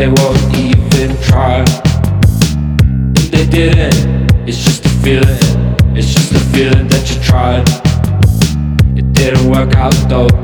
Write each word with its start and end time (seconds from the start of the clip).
they 0.00 0.08
won't 0.08 0.56
even 0.56 1.14
try. 1.20 1.62
If 3.16 3.30
they 3.30 3.44
didn't, 3.44 4.32
it's 4.48 4.64
just 4.64 4.86
a 4.86 4.88
feeling. 5.04 5.38
It's 5.94 6.14
just 6.14 6.32
a 6.32 6.40
feeling 6.54 6.88
that 6.88 7.04
you 7.10 7.20
tried. 7.22 7.68
It 8.96 9.12
didn't 9.12 9.50
work 9.50 9.74
out 9.74 9.92
though. 10.08 10.39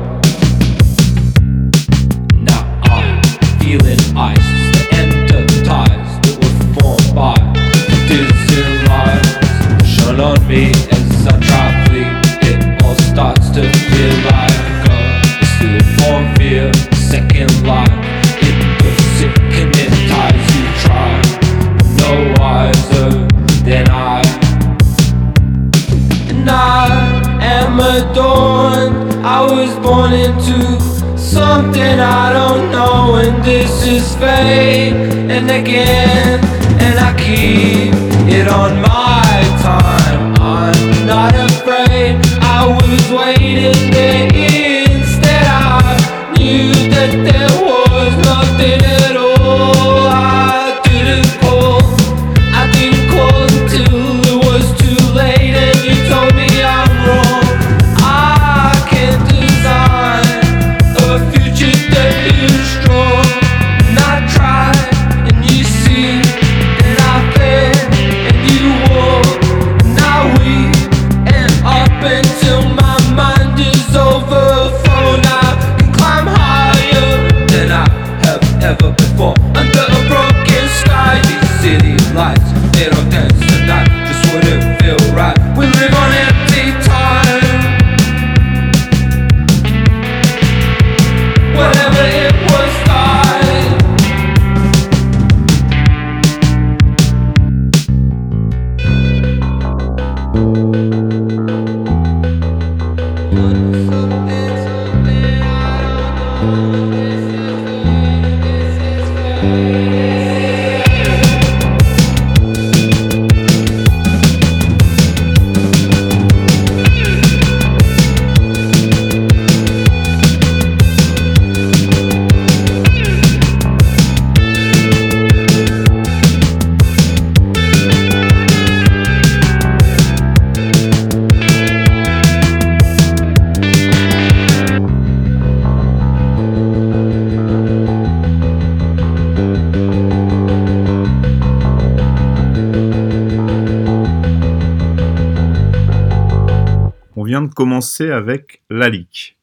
Commencer 147.57 148.11
avec 148.11 148.61
Lalik. 148.69 149.35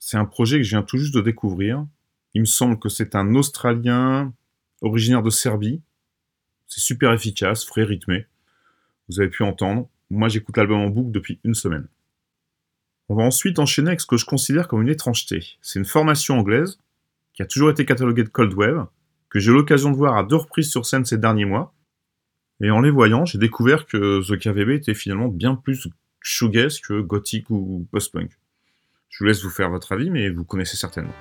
C'est 0.00 0.16
un 0.16 0.24
projet 0.24 0.56
que 0.56 0.64
je 0.64 0.70
viens 0.70 0.82
tout 0.82 0.98
juste 0.98 1.14
de 1.14 1.20
découvrir. 1.20 1.86
Il 2.34 2.40
me 2.40 2.46
semble 2.46 2.80
que 2.80 2.88
c'est 2.88 3.14
un 3.14 3.36
Australien 3.36 4.34
originaire 4.80 5.22
de 5.22 5.30
Serbie. 5.30 5.80
C'est 6.66 6.80
super 6.80 7.12
efficace, 7.12 7.64
frais, 7.64 7.84
rythmé. 7.84 8.26
Vous 9.08 9.20
avez 9.20 9.28
pu 9.30 9.44
entendre. 9.44 9.88
Moi, 10.10 10.28
j'écoute 10.28 10.56
l'album 10.56 10.80
en 10.80 10.88
boucle 10.88 11.12
depuis 11.12 11.38
une 11.44 11.54
semaine. 11.54 11.86
On 13.08 13.14
va 13.14 13.22
ensuite 13.22 13.60
enchaîner 13.60 13.90
avec 13.90 14.00
ce 14.00 14.06
que 14.06 14.16
je 14.16 14.26
considère 14.26 14.66
comme 14.66 14.82
une 14.82 14.88
étrangeté. 14.88 15.56
C'est 15.62 15.78
une 15.78 15.84
formation 15.84 16.36
anglaise 16.36 16.80
qui 17.34 17.42
a 17.42 17.46
toujours 17.46 17.70
été 17.70 17.84
cataloguée 17.84 18.24
de 18.24 18.30
cold 18.30 18.52
wave, 18.54 18.88
que 19.28 19.38
j'ai 19.38 19.52
eu 19.52 19.54
l'occasion 19.54 19.92
de 19.92 19.96
voir 19.96 20.16
à 20.16 20.24
deux 20.24 20.34
reprises 20.34 20.72
sur 20.72 20.86
scène 20.86 21.04
ces 21.04 21.18
derniers 21.18 21.44
mois. 21.44 21.72
Et 22.60 22.72
en 22.72 22.80
les 22.80 22.90
voyant, 22.90 23.24
j'ai 23.24 23.38
découvert 23.38 23.86
que 23.86 24.22
The 24.28 24.40
KVB 24.40 24.70
était 24.70 24.94
finalement 24.94 25.28
bien 25.28 25.54
plus 25.54 25.86
shoegaze 26.24 26.80
que 26.80 27.00
gothique 27.00 27.50
ou 27.50 27.86
post-punk. 27.92 28.30
Je 29.10 29.18
vous 29.20 29.26
laisse 29.26 29.44
vous 29.44 29.50
faire 29.50 29.70
votre 29.70 29.92
avis, 29.92 30.10
mais 30.10 30.30
vous 30.30 30.44
connaissez 30.44 30.76
certainement. 30.76 31.14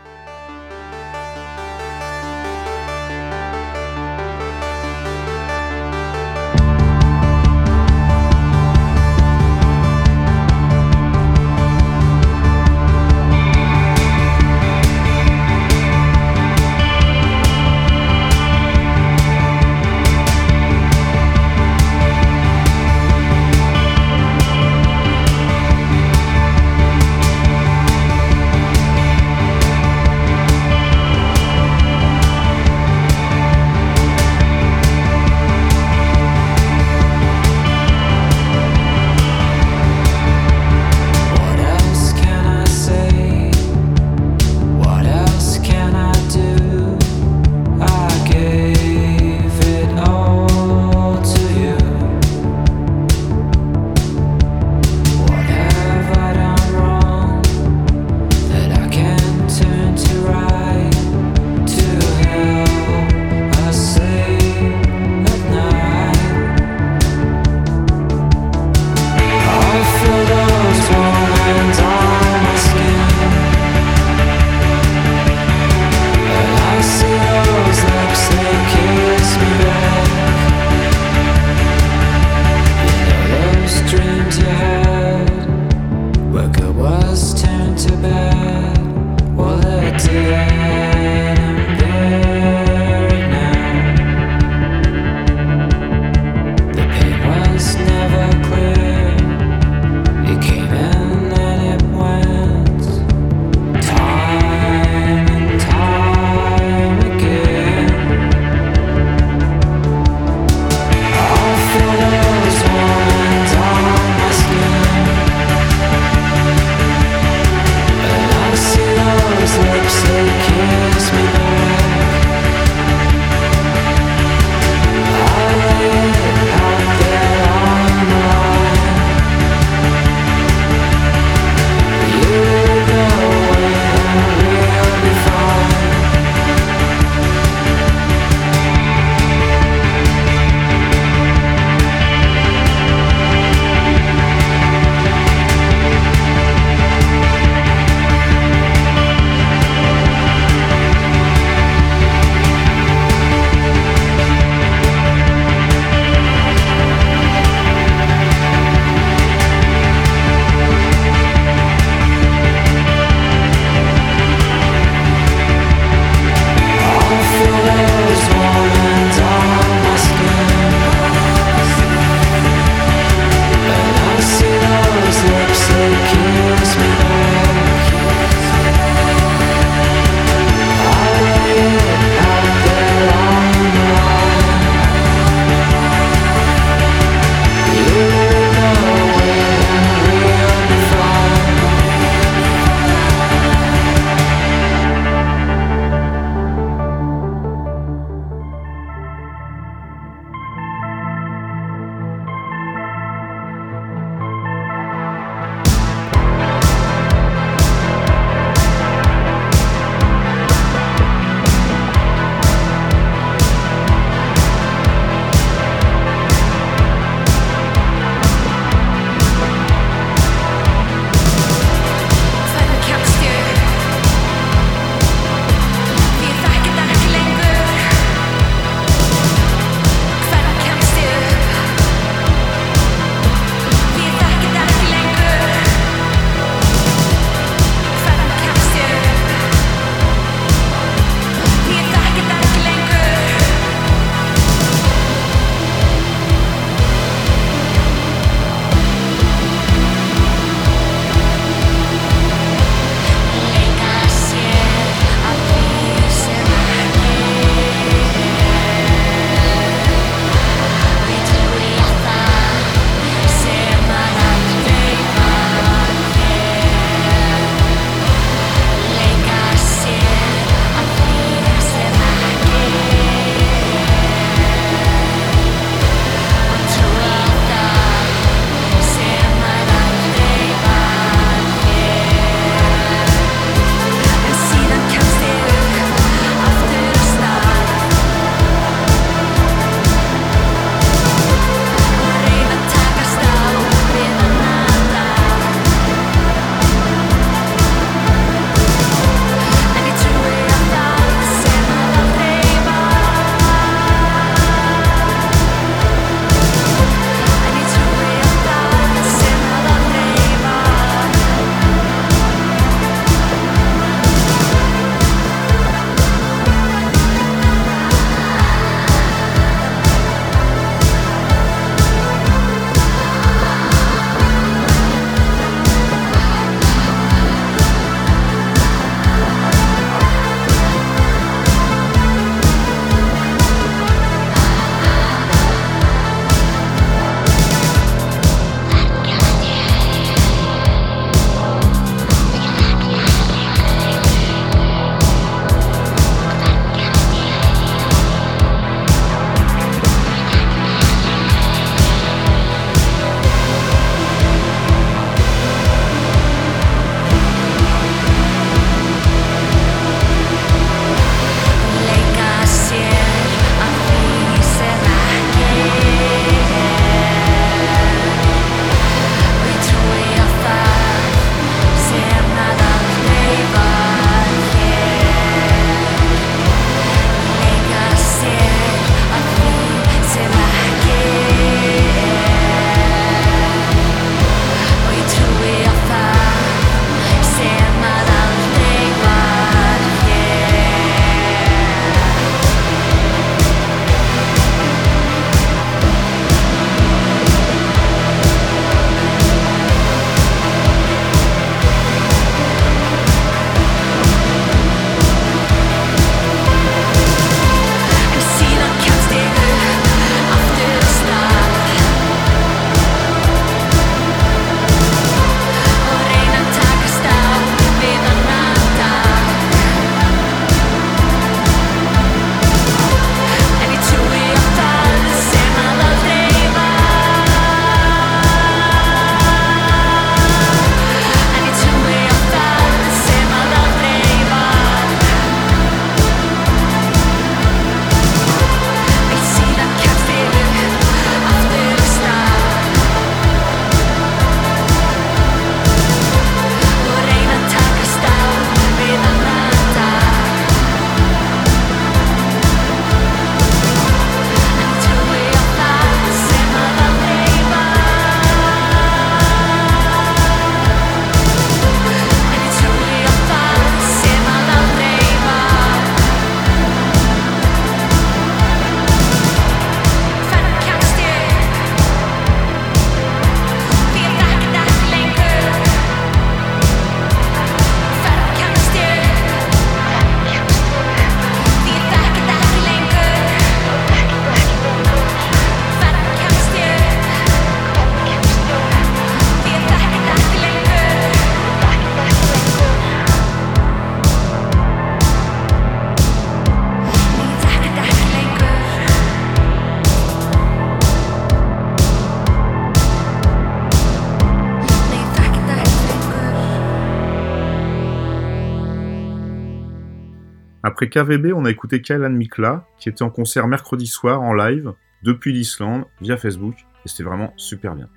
Après 510.84 511.02
KVB, 511.02 511.32
on 511.34 511.46
a 511.46 511.50
écouté 511.50 511.82
Kailan 511.82 512.10
Mikla, 512.10 512.68
qui 512.78 512.90
était 512.90 513.04
en 513.04 513.10
concert 513.10 513.48
mercredi 513.48 513.88
soir 513.88 514.22
en 514.22 514.34
live, 514.34 514.74
depuis 515.02 515.32
l'Islande, 515.32 515.86
via 516.02 516.18
Facebook, 516.18 516.56
et 516.84 516.90
c'était 516.90 517.04
vraiment 517.04 517.32
super 517.38 517.74
bien. 517.74 517.88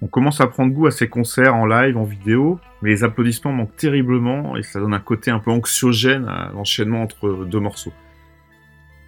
On 0.00 0.06
commence 0.06 0.40
à 0.40 0.46
prendre 0.46 0.72
goût 0.72 0.86
à 0.86 0.92
ces 0.92 1.10
concerts 1.10 1.54
en 1.54 1.66
live, 1.66 1.98
en 1.98 2.04
vidéo, 2.04 2.58
mais 2.80 2.88
les 2.88 3.04
applaudissements 3.04 3.52
manquent 3.52 3.76
terriblement 3.76 4.56
et 4.56 4.62
ça 4.62 4.80
donne 4.80 4.94
un 4.94 5.00
côté 5.00 5.30
un 5.30 5.40
peu 5.40 5.50
anxiogène 5.50 6.26
à 6.26 6.50
l'enchaînement 6.54 7.02
entre 7.02 7.44
deux 7.44 7.60
morceaux. 7.60 7.92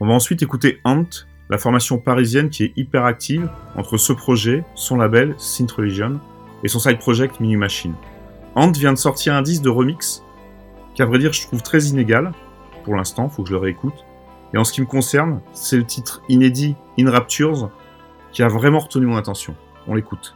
On 0.01 0.07
va 0.07 0.13
ensuite 0.13 0.43
écouter 0.43 0.79
Ant, 0.85 1.09
la 1.49 1.57
formation 1.57 1.97
parisienne 1.97 2.51
qui 2.51 2.65
est 2.65 2.73
hyper 2.77 3.07
active 3.07 3.49
entre 3.75 3.97
ce 3.97 4.13
projet, 4.13 4.65
son 4.75 4.99
label, 4.99 5.35
Synth 5.39 5.73
Religion, 5.73 6.21
et 6.63 6.69
son 6.69 6.79
side 6.79 6.99
project 6.99 7.41
Mini 7.41 7.57
Machine. 7.57 7.95
Ant 8.55 8.71
vient 8.71 8.93
de 8.93 8.99
sortir 8.99 9.33
un 9.33 9.41
disque 9.41 9.63
de 9.63 9.71
remix, 9.71 10.23
qu'à 10.95 11.07
vrai 11.07 11.19
dire 11.19 11.33
je 11.33 11.47
trouve 11.47 11.63
très 11.63 11.85
inégal, 11.85 12.33
pour 12.85 12.97
l'instant, 12.97 13.29
faut 13.29 13.43
que 13.43 13.49
je 13.49 13.55
le 13.55 13.61
réécoute. 13.61 14.05
Et 14.55 14.59
en 14.59 14.65
ce 14.65 14.73
qui 14.73 14.81
me 14.81 14.87
concerne, 14.87 15.41
c'est 15.53 15.77
le 15.77 15.85
titre 15.85 16.23
inédit 16.29 16.77
In 16.99 17.11
Raptures 17.11 17.71
qui 18.33 18.43
a 18.43 18.49
vraiment 18.49 18.81
retenu 18.81 19.07
mon 19.07 19.17
attention. 19.17 19.55
On 19.87 19.95
l'écoute. 19.95 20.35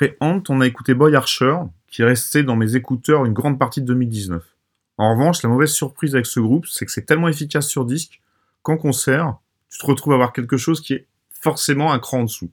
Après 0.00 0.16
Ant, 0.20 0.42
on 0.48 0.62
a 0.62 0.66
écouté 0.66 0.94
Boy 0.94 1.14
Archer, 1.14 1.58
qui 1.86 2.00
est 2.00 2.06
resté 2.06 2.42
dans 2.42 2.56
mes 2.56 2.74
écouteurs 2.74 3.26
une 3.26 3.34
grande 3.34 3.58
partie 3.58 3.82
de 3.82 3.86
2019. 3.88 4.42
En 4.96 5.12
revanche, 5.12 5.42
la 5.42 5.50
mauvaise 5.50 5.72
surprise 5.72 6.14
avec 6.14 6.24
ce 6.24 6.40
groupe, 6.40 6.66
c'est 6.66 6.86
que 6.86 6.90
c'est 6.90 7.04
tellement 7.04 7.28
efficace 7.28 7.68
sur 7.68 7.84
disque 7.84 8.22
qu'en 8.62 8.78
concert, 8.78 9.36
tu 9.68 9.78
te 9.78 9.84
retrouves 9.84 10.14
à 10.14 10.16
avoir 10.16 10.32
quelque 10.32 10.56
chose 10.56 10.80
qui 10.80 10.94
est 10.94 11.06
forcément 11.28 11.92
un 11.92 11.98
cran 11.98 12.20
en 12.20 12.24
dessous. 12.24 12.50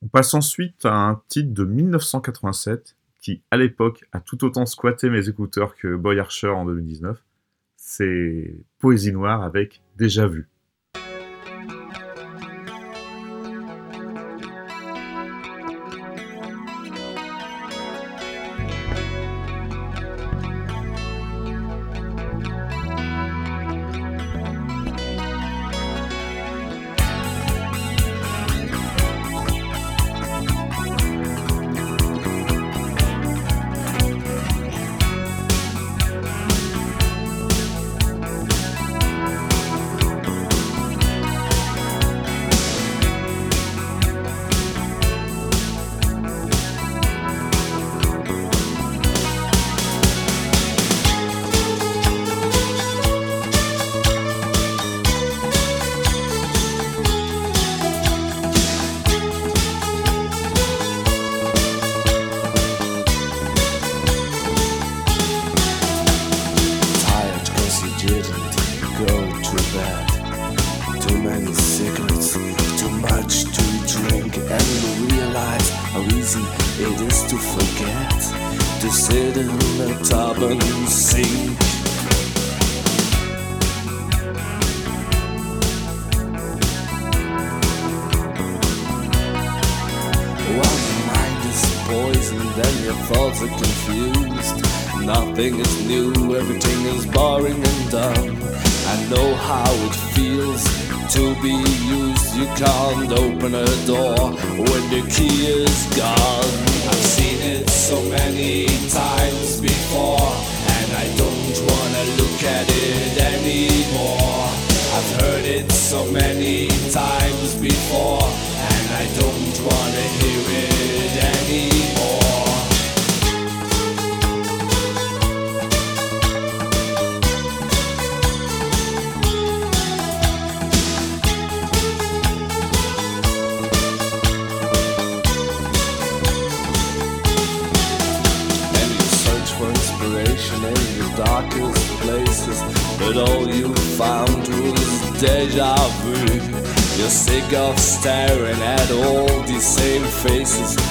On 0.00 0.08
passe 0.08 0.32
ensuite 0.32 0.86
à 0.86 0.94
un 0.94 1.20
titre 1.28 1.52
de 1.52 1.64
1987 1.64 2.96
qui, 3.20 3.42
à 3.50 3.58
l'époque, 3.58 4.06
a 4.12 4.20
tout 4.20 4.42
autant 4.42 4.64
squatté 4.64 5.10
mes 5.10 5.28
écouteurs 5.28 5.76
que 5.76 5.94
Boy 5.94 6.18
Archer 6.18 6.48
en 6.48 6.64
2019. 6.64 7.22
C'est 7.76 8.56
Poésie 8.78 9.12
Noire 9.12 9.42
avec 9.42 9.82
Déjà 9.98 10.26
Vu. 10.26 10.48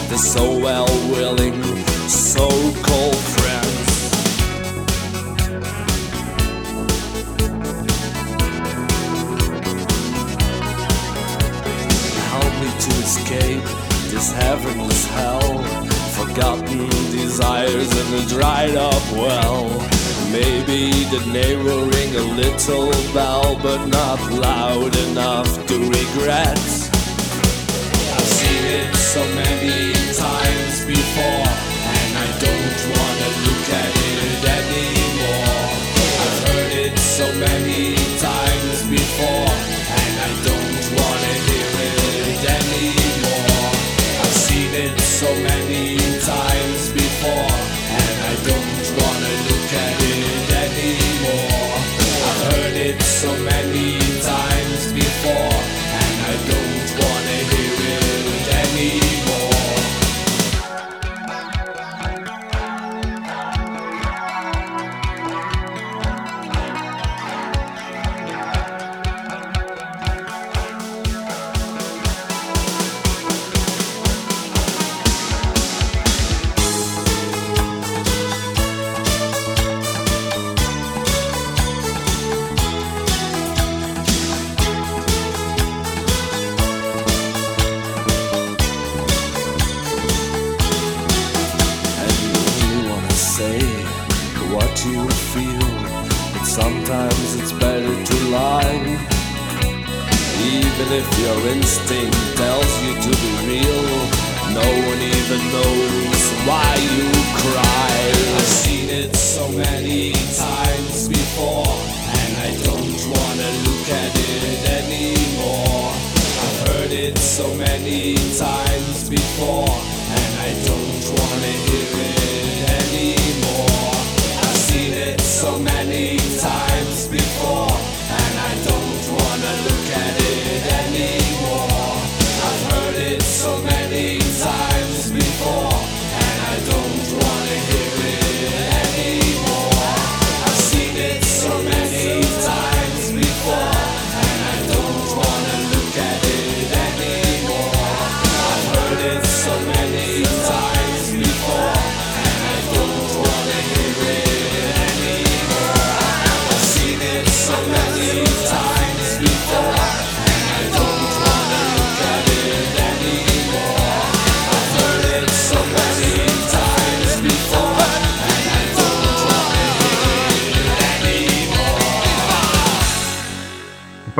The 0.10 0.18
so 0.18 0.60
well 0.60 0.86
willing, 1.10 1.62
so 2.08 2.48
called 2.84 3.18
friends. 3.36 3.89
Help 12.30 12.54
me 12.62 12.70
to 12.86 12.91
escape 13.02 13.63
this 14.12 14.32
heavenless 14.32 15.08
hell. 15.08 15.63
Forgotten 16.13 16.88
desires 17.12 17.91
in 17.98 18.13
a 18.13 18.26
dried 18.28 18.76
up 18.76 19.12
well. 19.12 19.68
Maybe 20.32 20.91
the 21.06 21.26
name 21.34 21.63
will 21.63 21.89
ring 21.89 22.15
a 22.15 22.26
little 22.36 22.91
bell, 23.12 23.58
but 23.62 23.86
not 23.88 24.20
loud 24.32 24.96
enough 25.10 25.68
to 25.68 25.80
regret. 25.80 26.75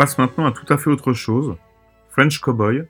passe 0.06 0.20
maintenant 0.20 0.46
à 0.46 0.52
tout 0.52 0.72
à 0.72 0.78
fait 0.78 0.92
autre 0.92 1.14
chose. 1.14 1.56
French 2.10 2.38
Cowboy, 2.38 2.84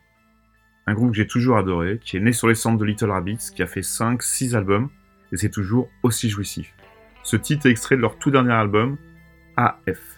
un 0.85 0.93
groupe 0.93 1.11
que 1.11 1.15
j'ai 1.15 1.27
toujours 1.27 1.55
adoré, 1.55 1.97
qui 2.03 2.17
est 2.17 2.19
né 2.19 2.33
sur 2.33 2.49
les 2.49 2.55
cendres 2.55 2.77
de 2.77 2.83
Little 2.83 3.09
Rabbits, 3.09 3.51
qui 3.55 3.63
a 3.63 3.67
fait 3.67 3.79
5-6 3.79 4.53
albums, 4.53 4.89
et 5.31 5.37
c'est 5.37 5.49
toujours 5.49 5.87
aussi 6.03 6.29
jouissif. 6.29 6.73
Ce 7.23 7.37
titre 7.37 7.67
est 7.67 7.71
extrait 7.71 7.95
de 7.95 8.01
leur 8.01 8.17
tout 8.17 8.31
dernier 8.31 8.51
album, 8.51 8.97
AF. 9.55 10.15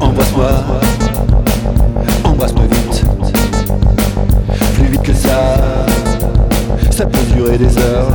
Embrasse-moi, 0.00 0.48
embrasse-moi 2.24 2.64
vite. 2.70 3.04
Plus 4.74 4.86
vite 4.86 5.02
que 5.02 5.12
ça, 5.12 5.56
ça 6.90 7.04
peut 7.04 7.18
durer 7.34 7.58
des 7.58 7.76
heures. 7.76 8.08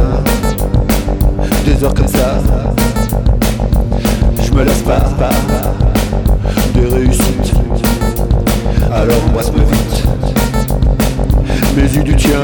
Des 1.63 1.83
heures 1.83 1.93
comme 1.93 2.07
ça, 2.07 2.39
je 4.43 4.51
me 4.51 4.63
lasse 4.63 4.81
pas, 4.81 4.99
pas 4.99 5.29
des 6.73 6.87
réussites. 6.87 7.53
Alors 8.91 9.23
embrasse-moi 9.29 9.61
vite. 9.69 10.03
Mais 11.75 11.99
eu 11.99 12.03
du 12.03 12.15
tien, 12.15 12.39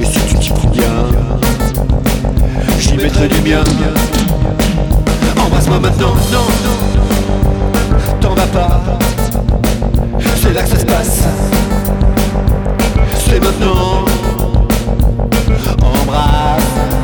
et 0.00 0.04
si 0.04 0.18
tu 0.26 0.34
t'y 0.38 0.50
prends 0.50 0.70
bien, 0.70 0.90
j'y 2.80 2.96
mettrai 2.96 3.28
du 3.28 3.40
mien. 3.42 3.62
Laisse-moi 5.68 5.90
maintenant, 5.90 6.14
non, 6.32 6.46
non, 6.64 8.20
t'en 8.20 8.34
vas 8.34 8.46
pas. 8.46 8.80
C'est 10.36 10.54
là 10.54 10.62
que 10.62 10.68
ça 10.68 10.78
se 10.78 10.86
passe. 10.86 11.24
C'est 13.28 13.38
maintenant. 13.38 14.06
Embrasse. 15.82 16.97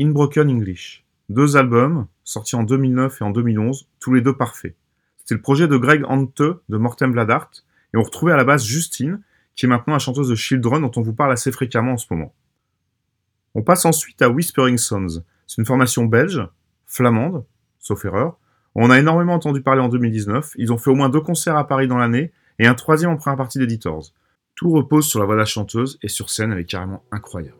In 0.00 0.10
Broken 0.10 0.50
English, 0.50 1.04
deux 1.28 1.56
albums 1.56 2.06
sortis 2.24 2.56
en 2.56 2.62
2009 2.62 3.20
et 3.20 3.24
en 3.24 3.30
2011, 3.30 3.88
tous 4.00 4.12
les 4.12 4.20
deux 4.20 4.36
parfaits. 4.36 4.74
C'était 5.18 5.34
le 5.34 5.40
projet 5.40 5.66
de 5.66 5.76
Greg 5.76 6.04
Ante 6.06 6.42
de 6.42 6.76
Mortem 6.76 7.12
Bladart, 7.12 7.50
et 7.94 7.96
on 7.96 8.02
retrouvait 8.02 8.32
à 8.32 8.36
la 8.36 8.44
base 8.44 8.64
Justine, 8.64 9.22
qui 9.54 9.64
est 9.64 9.68
maintenant 9.68 9.94
la 9.94 9.98
chanteuse 9.98 10.28
de 10.28 10.34
Children 10.34 10.82
dont 10.82 10.90
on 10.96 11.00
vous 11.00 11.14
parle 11.14 11.32
assez 11.32 11.50
fréquemment 11.50 11.92
en 11.92 11.96
ce 11.96 12.06
moment. 12.10 12.34
On 13.54 13.62
passe 13.62 13.86
ensuite 13.86 14.20
à 14.20 14.28
Whispering 14.28 14.76
Sons. 14.76 15.22
C'est 15.46 15.58
une 15.58 15.66
formation 15.66 16.04
belge, 16.04 16.46
flamande, 16.84 17.44
sauf 17.78 18.04
erreur. 18.04 18.36
On 18.74 18.90
a 18.90 18.98
énormément 18.98 19.32
entendu 19.32 19.62
parler 19.62 19.80
en 19.80 19.88
2019. 19.88 20.52
Ils 20.58 20.72
ont 20.72 20.78
fait 20.78 20.90
au 20.90 20.94
moins 20.94 21.08
deux 21.08 21.22
concerts 21.22 21.56
à 21.56 21.66
Paris 21.66 21.88
dans 21.88 21.96
l'année 21.96 22.32
et 22.58 22.66
un 22.66 22.74
troisième 22.74 23.10
en 23.10 23.16
première 23.16 23.38
partie 23.38 23.58
d'Editors. 23.58 24.12
Tout 24.54 24.70
repose 24.70 25.06
sur 25.06 25.20
la 25.20 25.24
voix 25.24 25.34
de 25.34 25.40
la 25.40 25.46
chanteuse 25.46 25.98
et 26.02 26.08
sur 26.08 26.28
scène 26.28 26.52
elle 26.52 26.58
est 26.58 26.64
carrément 26.64 27.02
incroyable. 27.10 27.56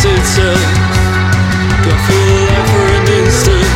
Can't 0.00 0.22
feel 2.06 2.28
alive 2.30 2.68
for 2.70 2.86
an 2.98 3.06
instant. 3.18 3.66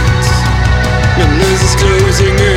Memories 1.19 1.63
is 1.63 1.75
closing 1.75 2.39
in 2.39 2.52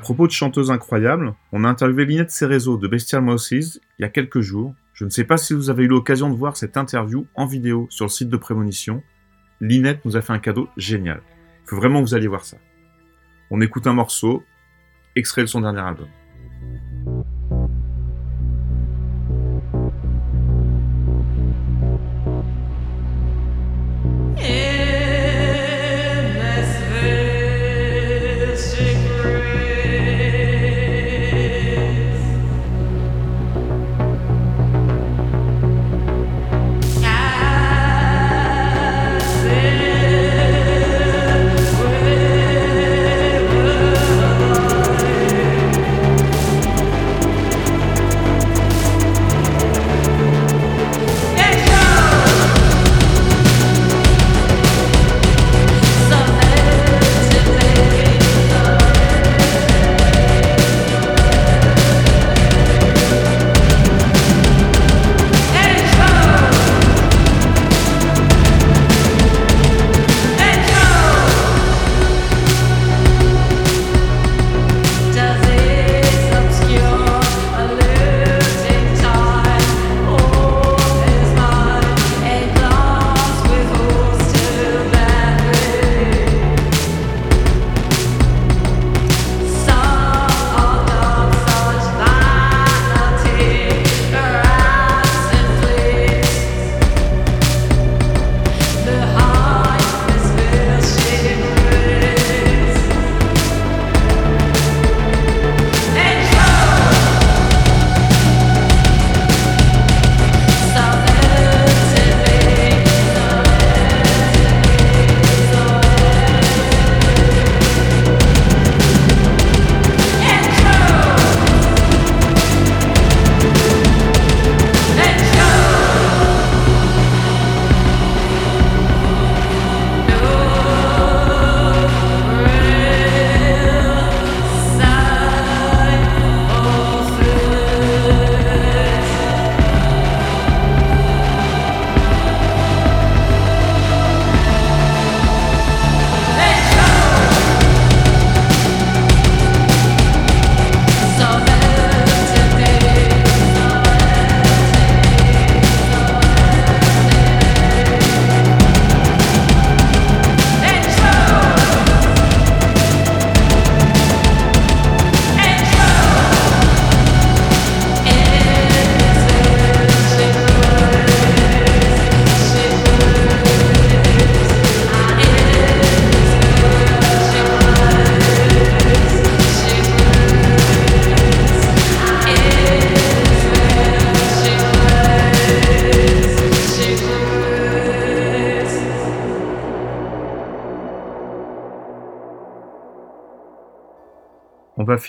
propos 0.00 0.26
de 0.26 0.32
chanteuse 0.32 0.70
incroyable, 0.70 1.34
on 1.52 1.64
a 1.64 1.68
interviewé 1.68 2.04
Linette 2.04 2.30
Cerezo 2.30 2.76
de 2.76 2.88
Bestial 2.88 3.22
Mouses 3.22 3.80
il 3.98 4.02
y 4.02 4.04
a 4.04 4.08
quelques 4.08 4.40
jours. 4.40 4.74
Je 4.92 5.04
ne 5.04 5.10
sais 5.10 5.24
pas 5.24 5.36
si 5.36 5.54
vous 5.54 5.70
avez 5.70 5.84
eu 5.84 5.88
l'occasion 5.88 6.28
de 6.30 6.36
voir 6.36 6.56
cette 6.56 6.76
interview 6.76 7.26
en 7.34 7.46
vidéo 7.46 7.86
sur 7.90 8.06
le 8.06 8.10
site 8.10 8.28
de 8.28 8.36
Prémonition. 8.36 9.02
Linette 9.60 10.04
nous 10.04 10.16
a 10.16 10.22
fait 10.22 10.32
un 10.32 10.38
cadeau 10.38 10.68
génial. 10.76 11.22
Il 11.64 11.70
faut 11.70 11.76
vraiment 11.76 12.02
que 12.02 12.08
vous 12.08 12.14
alliez 12.14 12.26
voir 12.26 12.44
ça. 12.44 12.56
On 13.50 13.60
écoute 13.60 13.86
un 13.86 13.92
morceau, 13.92 14.42
extrait 15.16 15.42
de 15.42 15.46
son 15.46 15.60
dernier 15.60 15.80
album. 15.80 16.08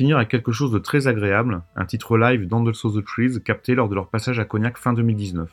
Finir 0.02 0.18
avec 0.18 0.30
quelque 0.30 0.52
chose 0.52 0.72
de 0.72 0.80
très 0.80 1.08
agréable, 1.08 1.62
un 1.76 1.86
titre 1.86 2.18
live 2.18 2.47
d'Andles 2.47 2.74
of 2.84 2.95
the 2.95 3.06
Trees 3.06 3.39
capté 3.45 3.76
lors 3.76 3.88
de 3.88 3.93
leur 3.93 4.10
passage 4.10 4.39
à 4.39 4.45
Cognac 4.45 4.80
fin 4.80 4.93
2019. 4.93 5.47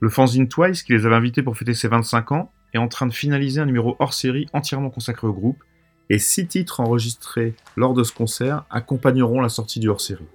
Le 0.00 0.08
fanzine 0.10 0.48
Twice, 0.48 0.82
qui 0.82 0.92
les 0.92 1.06
avait 1.06 1.14
invités 1.14 1.42
pour 1.42 1.56
fêter 1.56 1.72
ses 1.72 1.88
25 1.88 2.32
ans, 2.32 2.52
est 2.74 2.78
en 2.78 2.88
train 2.88 3.06
de 3.06 3.14
finaliser 3.14 3.62
un 3.62 3.64
numéro 3.64 3.96
hors 4.00 4.12
série 4.12 4.48
entièrement 4.52 4.90
consacré 4.90 5.26
au 5.26 5.32
groupe, 5.32 5.64
et 6.10 6.18
six 6.18 6.46
titres 6.46 6.80
enregistrés 6.80 7.54
lors 7.74 7.94
de 7.94 8.04
ce 8.04 8.12
concert 8.12 8.66
accompagneront 8.68 9.40
la 9.40 9.48
sortie 9.48 9.80
du 9.80 9.88
hors 9.88 10.02
série. 10.02 10.28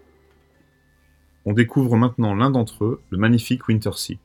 On 1.45 1.53
découvre 1.53 1.97
maintenant 1.97 2.33
l'un 2.33 2.49
d'entre 2.49 2.83
eux, 2.83 3.01
le 3.11 3.19
magnifique 3.19 3.67
Winter 3.67 3.91
Sea. 3.93 4.17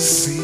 sea. 0.00 0.40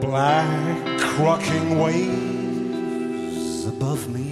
Black 0.00 1.18
rocking 1.18 1.78
waves 1.78 3.66
above 3.66 4.08
me. 4.08 4.30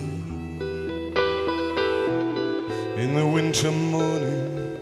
In 3.03 3.15
the 3.15 3.27
winter 3.27 3.71
morning 3.71 4.79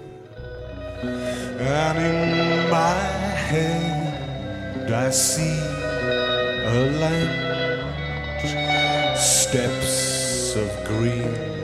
and 1.61 1.99
in 1.99 2.71
my 2.71 2.95
head 3.49 4.91
I 4.91 5.11
see 5.11 5.61
a 6.67 6.91
land 6.99 7.49
steps 9.17 10.57
of 10.57 10.69
green 10.85 11.58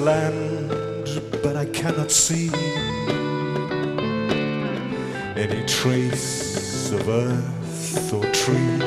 land, 0.00 0.70
but 1.42 1.56
I 1.56 1.66
cannot 1.66 2.10
see 2.10 2.50
any 5.36 5.64
trace 5.66 6.90
of 6.90 7.08
earth 7.08 8.12
or 8.12 8.24
tree. 8.32 8.79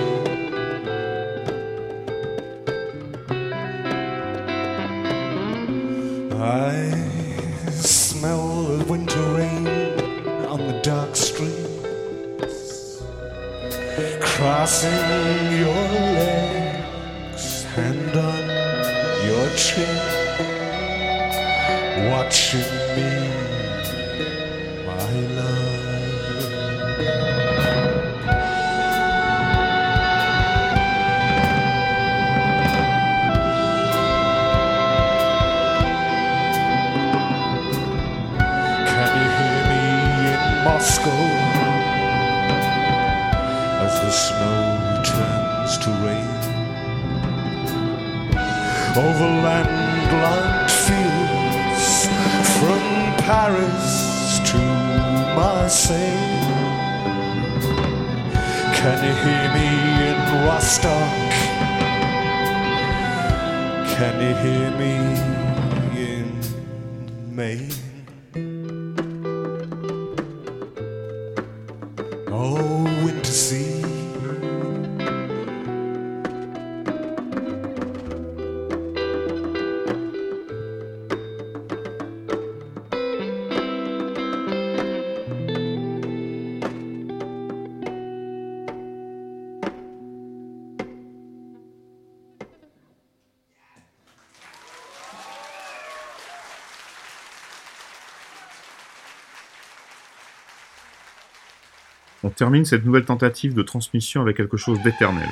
On 72.34 72.84
termine 102.44 102.66
cette 102.66 102.84
nouvelle 102.84 103.06
tentative 103.06 103.54
de 103.54 103.62
transmission 103.62 104.20
avec 104.20 104.36
quelque 104.36 104.58
chose 104.58 104.78
d'éternel. 104.84 105.30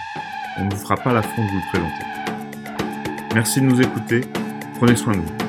On 0.58 0.64
ne 0.64 0.72
vous 0.72 0.78
fera 0.78 0.96
pas 0.96 1.12
l'affront 1.12 1.44
de 1.44 1.50
vous 1.50 1.58
le 1.58 1.70
présenter. 1.70 2.06
Merci 3.36 3.60
de 3.60 3.66
nous 3.66 3.82
écouter. 3.82 4.22
Prenez 4.80 4.96
soin 4.96 5.18
de 5.18 5.18
vous. 5.18 5.41